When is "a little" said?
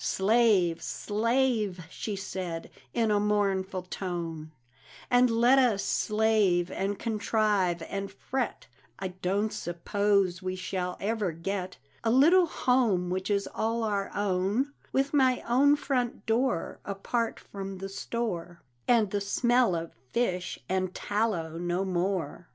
12.03-12.47